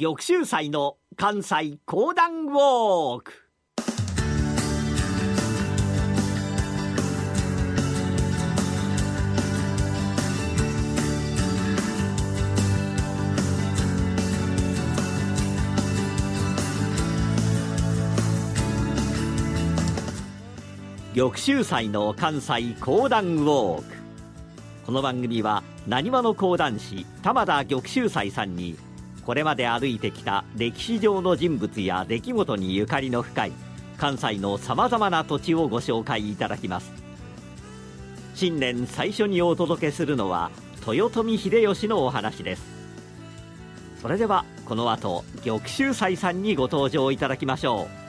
[0.00, 3.32] 玉州祭の関西講談ウォーク。
[21.14, 23.84] 玉州祭の関西講談ウォーク。
[24.86, 28.78] この番組はなにわの講談師玉田玉州祭さんに
[29.24, 33.52] これまで歩いてきた歴史上の人物や出来事にゆかりの深い
[33.96, 36.92] 関西のさまざまな土地をご紹介いただきます
[38.34, 40.50] 新年最初にお届けするのは
[40.86, 42.62] 豊臣秀吉のお話です
[44.00, 47.99] それではこの後玉州斎さんにご登場いただきましょう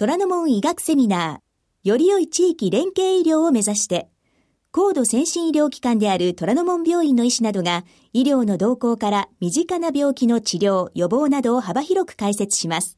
[0.00, 4.08] 虎ノ門医学セミナー、より良い地域連携医療を目指して、
[4.70, 12.96] 高度先進医療機関である虎ノ門病院の医師などが、医療の動向から身近な病気の治療、予防などを幅広く解説します。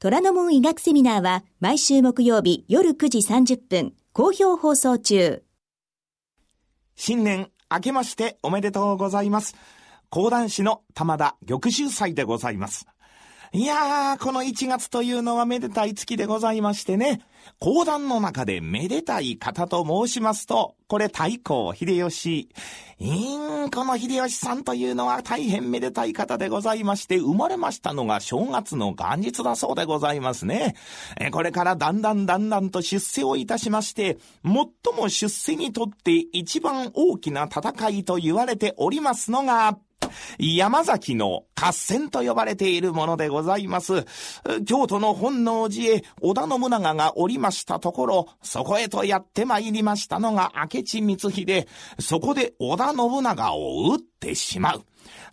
[0.00, 5.44] 虎ノ門医学セミナーは、毎週木曜日夜9時30分、好評放送中。
[6.96, 9.54] 新年明けましておめでとうございます。
[10.08, 12.88] 講談師の玉田玉秀祭でございます。
[13.52, 17.20] いやー、この1月というのはめでたい月でございましてね、
[17.58, 22.48] 講談の中でめでたい方と申しますと、これ太閤秀吉。
[23.00, 30.76] うーん、この秀吉さんというのは大変めでたい方でございまして、生まれましたのが正月の元日だそうでございますね。
[31.32, 34.54] これからだんだんだんだんと出世をいたしまして、最
[34.96, 39.76] も出世にとって一番大きな戦いと言われておりますのが、
[40.38, 44.04] 山崎の合戦と呼ばれているものでございます。
[44.66, 51.66] 京都の本能寺へ織田信長がおりましたところ、そこへとやって参りましたのが明智光秀、
[51.98, 54.84] そこで織田信長を撃ってしまう。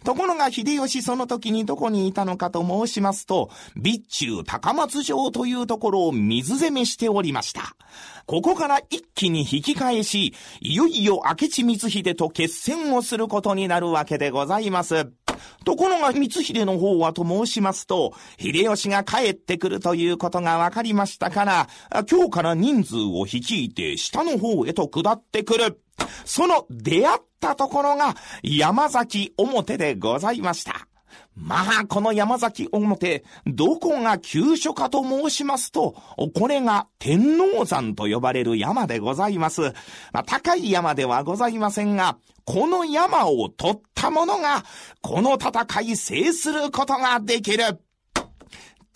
[0.03, 7.75] ところが秀吉その時にどこにいたのかと申しますと、備中高松城というところを水攻めしておりました。
[8.25, 15.26] ここから一気に引き返し、いよいよ明智光秀と決戦をすることになるわけでございます。
[15.65, 21.67] ところが光秀の方はと申しますと、秀吉が帰ってくるということが分かりましたから、
[22.09, 25.81] 今日から人数を率いて下の方へと下ってくる。
[26.25, 30.86] その出会ったところが山崎表でございました。
[31.37, 35.95] まあ、この山崎表、どこが急所かと申しますと、
[36.35, 39.61] これが天王山と呼ばれる山でございます。
[40.11, 44.63] まあ、高い山ではございませんが、この山を取った者が、
[45.01, 47.86] この戦い制することができる。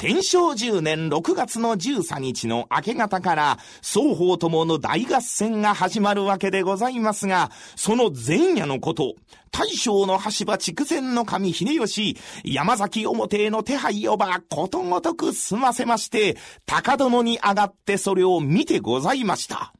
[0.01, 9.13] 天正10年6月の13日の明け方から双方ともの大合戦が始まるわけでございますが、その前夜のこと、
[9.51, 16.35] 大将の橋場筑前の神秀吉、山崎表への手配をばことごとく済ませまして、
[16.65, 19.71] 高殿に上がってそれを見てございました。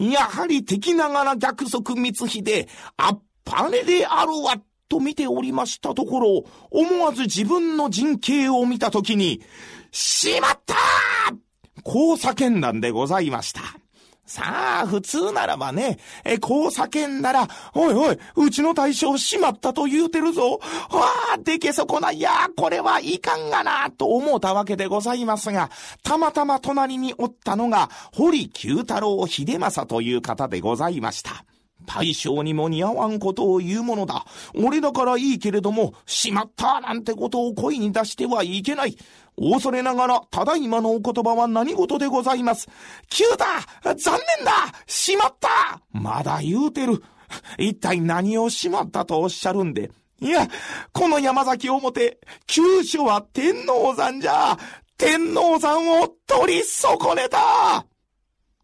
[0.00, 0.12] ん？
[0.12, 4.56] やはり敵ながら逆賊光秀、あっぱれであるわ
[4.88, 9.42] と見ておりましたところ、思わず自分の陣形を見たときに、
[9.90, 10.74] しまった
[11.82, 13.60] こう叫んだんでございました。
[14.26, 20.60] さあ、普通ならばね、え、こう叫んだら、おいおい、うちの大将しまったと言うてるぞ。
[20.90, 25.70] わあ、でけそこないや、これはいかんがな、と思ったわけでございますが、
[26.02, 31.44] たまたま隣におったのが、堀九太郎秀政という方でございました。
[31.86, 34.24] 大将にも似合わんことを言うものだ。
[34.54, 38.96] 俺だからいいけれども、しまったなんてことを声に出してはいけない。
[39.36, 42.68] 恐れながら、ただいまのお言葉は何事でございます。
[43.08, 43.46] 急だ
[43.94, 44.52] 残念だ
[44.86, 47.02] しまったまだ言うてる。
[47.58, 49.90] 一体何をしまったとおっしゃるんで。
[50.20, 50.48] いや、
[50.92, 54.56] この山崎表、急所は天王山じゃ。
[54.96, 57.84] 天王山を取り損ねた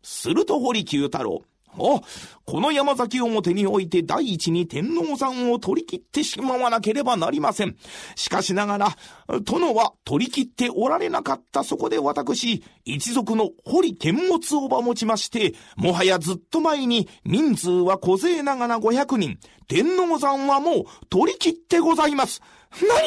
[0.02, 1.43] すると堀九太郎。
[1.72, 2.00] あ、
[2.44, 7.76] この山崎表において第一に天皇山を取り切ってしまわなければなりません。
[8.17, 8.96] しかしながら、
[9.43, 19.38] 殿は取り切っておられなかったそこで私、一族の堀剣物をば持ちまして、もはやずっと前に人数は小勢ながら500人、
[19.69, 22.43] 天皇山はもう取り切ってございます。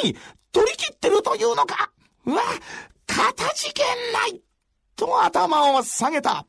[0.04, 0.16] 何？
[0.52, 1.92] 取り切ってるというのか？
[2.26, 2.42] うわ、
[3.06, 3.84] かたじけ
[4.14, 4.42] ない
[4.96, 6.46] と頭を下げた。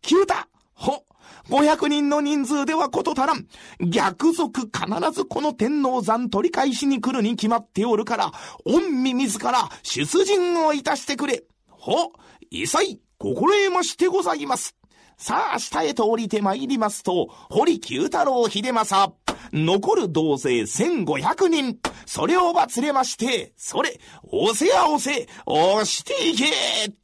[0.00, 1.04] 急だほ、
[1.48, 3.46] 500人の人数ではこと足らん。
[3.80, 8.32] 逆賊必ずこの天皇山取り返しに来るに決まっておるから、
[8.64, 11.44] 御身自ら出陣をいたしてくれ。
[11.68, 12.12] ほ、
[12.50, 14.76] いさい、心得ましてございます。
[15.16, 19.16] さあ、下へと降りて参りますと、堀九太郎秀政、
[19.52, 21.78] 残る同勢1500人、
[22.14, 26.44] それをば連れまして、それ、押せや押せ、押していけ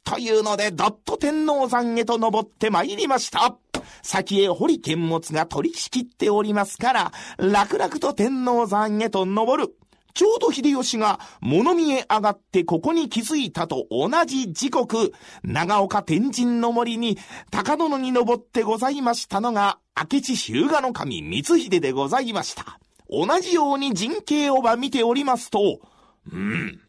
[0.03, 3.57] というので、どっと天皇山へと登って参りました。
[4.03, 9.73] 先へ堀剣物が取り仕切っておりますから、楽々と天皇山へと登る。
[10.13, 17.17] ちょうど秀吉が物見へ上がってここに気づいたと同じ時刻、長岡天神の森に
[17.49, 22.79] 高殿に登ってございましたのが、明智日向の神光秀でございました。
[23.09, 25.79] 同じように人形をば見ておりますと、
[26.31, 26.79] うん、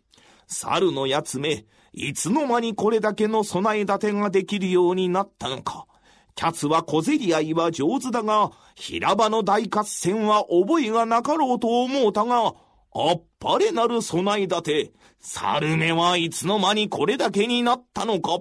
[0.46, 5.86] 猿のやつめ、いつの間にこれだけの備え立てができるようになったのか。
[6.34, 12.54] キャツは小競り合いは上手だが、平場の大合戦は覚えがなかろうと思うたが、
[12.92, 14.92] あっぱれなる備え立て。
[15.20, 18.40] 猿目はいつの間にこれだけになったのか。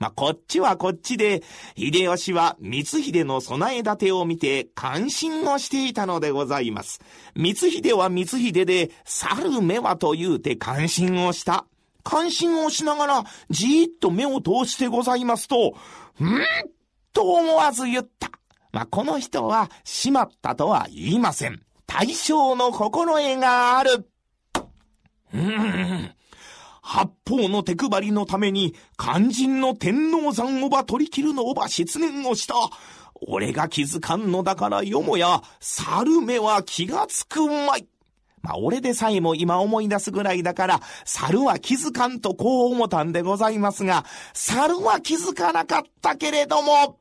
[0.00, 1.42] まあ、こっちはこっちで、
[1.76, 7.00] 秀吉は光秀の備え立てを見て感心をしていたのでございます。
[7.36, 11.66] 光秀は光秀で、猿目はと言うて感心をした。
[12.02, 15.76] 感心をしながら、じーっと目を通してございますと、
[16.18, 16.40] ん
[17.12, 18.30] と思わず言った。
[18.72, 21.60] まあ、この人は、しまったとは言いません。
[21.86, 24.08] 大将の心得がある。
[25.34, 26.14] うん。
[26.92, 32.54] 八方の手配りのために、肝心の天皇山をば取り切るのをば失念をした。
[33.28, 37.86] 俺が気づかんのだからよもや、猿目は気がつくまい。
[38.42, 44.04] まあ、俺でさえも今思い出すぐらいだから、猿は気づかんとこう思ったんでございますが、
[44.34, 46.98] 猿は気づかなかったけれども、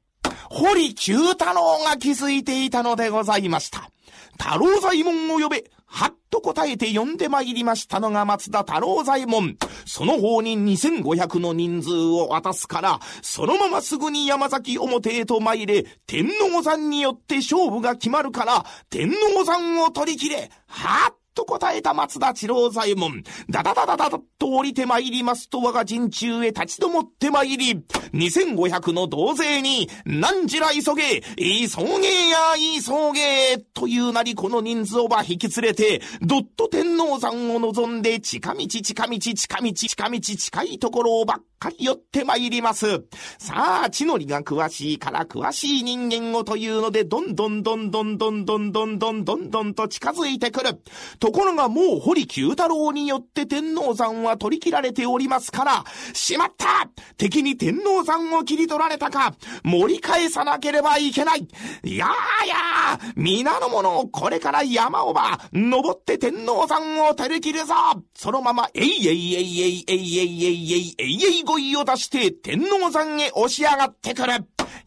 [0.51, 3.89] 堀九太郎が気づいていたのでございました。
[4.37, 9.57] 太郎左衛門を呼べはっと答えて呼んで参りましたのが松田太郎左衛門。
[9.85, 20.51] その方に2500の人数を渡すから、そのまますぐに山崎表へと参れ、天皇山によって勝負が決まるから、天皇山を取り切れ。
[20.67, 23.23] はっと答えた松田次郎左衛門。
[23.49, 27.81] だだだだだだと降りて参りますと我が陣中へ立ち止まって参り、
[28.13, 43.05] 2500の同勢に、何時ら急げ、急げや急げ、というなりこの人数をば引き連れて、どっと天皇山を望んで近道近道近道近道近いところをばっかり寄って参ります。
[43.37, 50.81] さあ、地のりが詳しいから詳しい人間をというので、どんどんどんどんどんどんどんどんどんどんと近づいてくる。
[51.19, 61.47] ところがもう堀九太郎によって天皇山は取り切られておりますから、しまった敵に天皇山を切り取られたか盛り返さなければいけない
[61.83, 67.73] いやーやー皆の者、これから山をば、登って天皇山を照り切るぞ。
[68.13, 74.33] そのまま、えいえいえいえいえいえいえいえいえいえい語彙を出して天皇山へ押し上がってくる。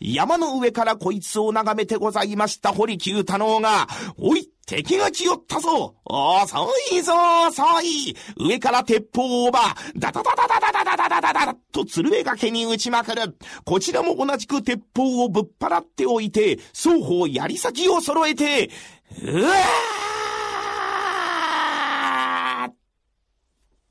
[0.00, 3.86] 山の上からこいつを眺めてございました堀九太郎が、
[4.18, 7.12] おい、敵が来よったぞ遅いぞ
[7.48, 13.36] 遅い上から鉄砲をば、ダダダダダダダダダダダダと鶴瓶掛けに撃ちまくる。
[13.64, 18.70] こちらも同じく鉄砲をぶっ払っておいて、双方槍先を揃えて、
[19.22, 19.52] うわ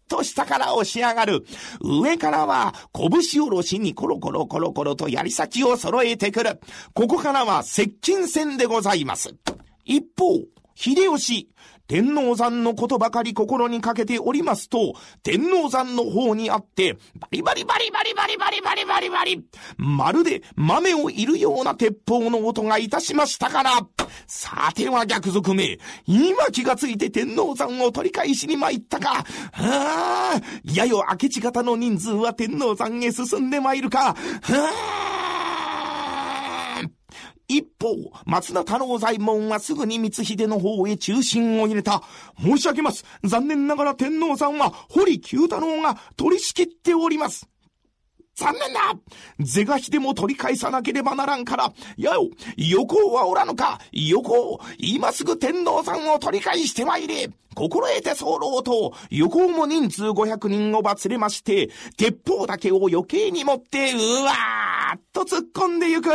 [0.08, 1.46] と下から押し上がる。
[1.82, 6.60] 上からは拳おろしにコロコロコロコロと槍先を揃えてくる。
[6.94, 9.34] ここからは接近戦でございます。
[9.86, 10.42] 一方、
[10.76, 11.50] 秀吉、
[11.88, 23.72] 天皇山のことばかり心にかけておりますと、天皇山の方にあって、バリバリバリバリバリバリバリバリバリ、まるで豆をいるような鉄砲の音がいたしましたから、
[24.26, 29.26] さては逆賊め、今気がついて天皇山を取り返しに参ったか。
[29.52, 34.14] はあ、やよ明智方の人数は天皇山へ進んで参るか。
[34.14, 34.16] は
[34.50, 35.31] あ、
[37.58, 42.02] 一方、松田太郎左衛門はすぐに光秀の方へ中心を入れた。
[42.42, 43.04] 申し上げます。
[43.26, 47.50] 残念ながら天皇さんは堀九太郎が取り仕切っております。
[48.36, 48.80] 残念だ
[49.40, 66.10] 是が非でも取り返さなければならんから、やよ、横はおらぬか横今すぐ天皇さんを取り返してまいれ心得て候と、横も人数500人をば連れまして、鉄砲だけを余計に持って、うわーっと突っ込んでゆく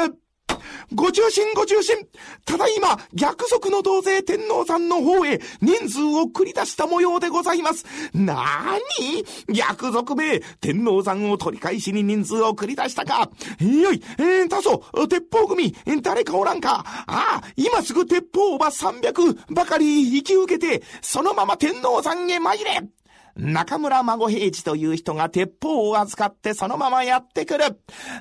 [0.94, 1.96] ご中心ご中心
[2.44, 7.84] ただいま、逆賊の同勢天皇さんの方へ人数を繰り出した模様でございます。
[8.14, 9.24] なーに
[9.54, 13.30] 逆賊め、天皇さんを取り返しに人数を繰り出したか。
[13.60, 16.84] よい、えー、たそ、鉄砲組、誰かおらんか。
[17.06, 22.95] ああ、今すぐ鉄砲ば300ばかり引き受けて、そのまま天皇さんへ参れ。
[23.36, 27.64] 中村孫平次という人が鉄砲を預かってそのままやってくる。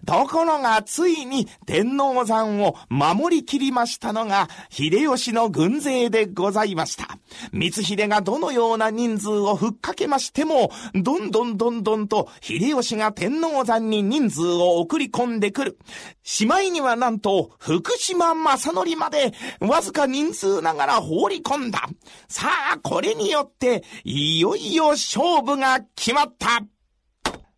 [0.05, 7.17] ところがついに天皇山を守りきりましたのが秀吉の軍勢でございました。
[7.51, 15.79] 光秀がどのような人数をふっかけましても、どんどんどんどんと秀吉が天皇山に人数を送り込んでくる。
[16.23, 21.87] しまいにはなんと福島正則までわずか人数ながら放り込んだ。
[22.27, 26.61] さあ、これによっていよいよ勝負が決まった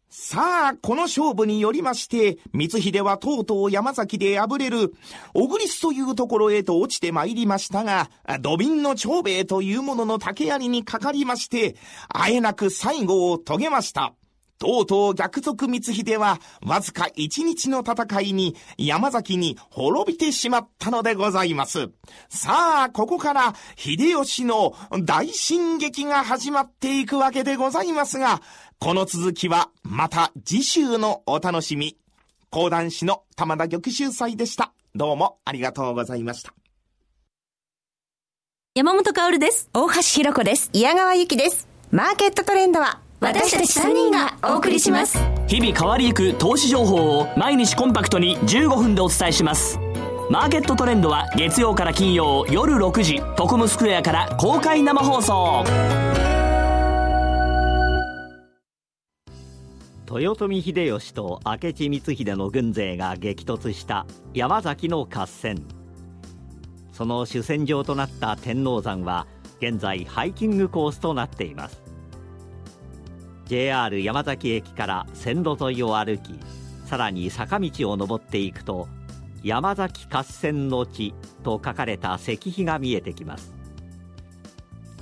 [0.10, 4.94] さあ、この勝負によりまして、光秀はとうとう山崎で敗れる、
[5.34, 8.10] オグリスというところへと落ちて参りましたが、
[8.42, 11.78] 土瓶の長兵衛というものの竹槍にかかりまして、
[12.10, 14.14] あえなく最後を遂げました。
[14.60, 21.90] とうとう逆賊光秀は、わずか一日の戦いに山崎に滅びてしまったのでございます。
[22.30, 28.42] さあ、ここから秀吉の大進撃が始まっていくわけでございますが、
[28.80, 31.98] この続きはまた次週のお楽しみ。
[32.50, 34.74] 講談師の玉田玉秀祭でした。
[34.96, 36.54] どうもありがとうございました。
[38.74, 39.70] 山本薫です。
[39.74, 40.70] 大橋弘子です。
[40.74, 41.68] 矢川由紀です。
[41.92, 45.18] マーケットトレンドは私たち3人がお送りします。
[45.48, 49.80] 日々変わりゆく投資情報を毎日コンパクトに15分でお伝えします。
[50.30, 55.64] マーケットトレンドは月曜から金曜夜6時トコムスクエアから公開生放送。
[60.10, 65.66] 豊臣秀吉と明智光秀の軍勢が激突した山崎の合戦。
[66.92, 69.28] その主戦場となった天王山は
[69.60, 71.87] 現在ハイキングコースとなっています
[73.48, 76.38] JR 山崎駅から線路沿いを歩き
[76.86, 78.88] さらに坂道を登っていくと
[79.42, 81.14] 山崎合戦の地
[81.44, 83.54] と書かれた石碑が見えてきます。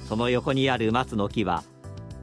[0.08, 1.64] その横にある松の木は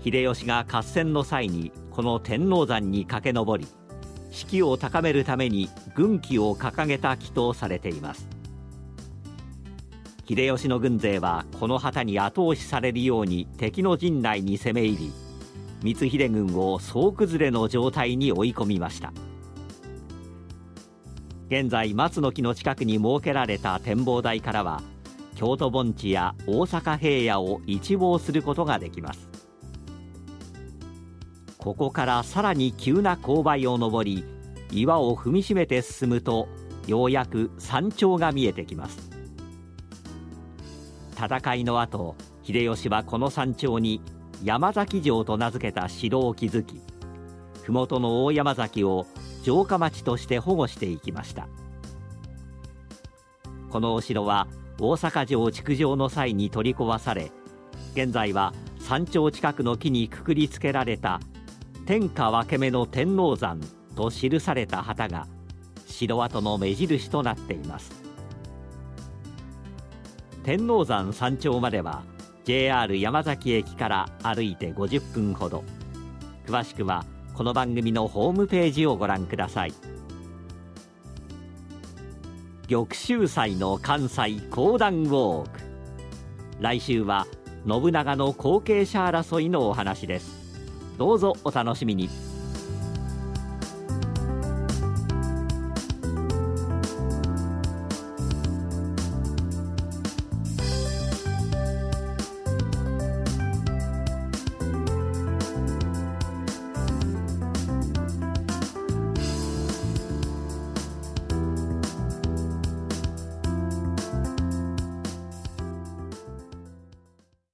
[0.04, 3.66] 秀吉が合戦の際にこの天王山に駆け上り
[4.30, 8.28] 士気を高めるために軍旗を掲げた木とされています。
[10.28, 15.21] 秀吉の軍勢はこの旗に後押しされるように敵の陣内に攻め入り
[15.82, 19.12] 光秀軍を総崩れの状態に追い込みました。
[21.48, 24.80] 現在松の木の近くに設けられた展望台からは
[25.34, 29.28] 京都盆地や大阪平野を一望することができます。
[31.58, 34.24] ここからさらに急な勾配を登り
[34.70, 36.48] 岩を踏みしめて進むと
[36.86, 39.10] ようやく山頂が見えてきます。
[41.14, 44.00] 戦いの後秀吉はこの山頂に
[44.42, 46.80] 山崎城と名付けた城を築き
[47.62, 49.06] 麓の大山崎を
[49.42, 51.48] 城下町として保護していきました。
[53.70, 54.48] このお城は
[54.80, 57.30] 大阪城築城の際に取り壊され
[57.94, 61.20] 現在は山頂近くの木にくくりつけられた
[61.86, 63.60] 天下分け目の天王山
[63.94, 65.26] と記された旗が
[65.86, 68.02] 城跡の目印となっています。
[70.42, 72.02] 天王山山頂までは
[72.44, 75.62] JR 山崎駅から歩いて50分ほど。
[76.46, 79.74] 詳しくはこの番組のホームページをご覧ください。
[82.68, 85.60] 玉州祭の関西講談ウォーク。
[86.60, 87.26] 来週は
[87.66, 90.60] 信長の後継者争いのお話です。
[90.98, 92.08] どうぞお楽しみに。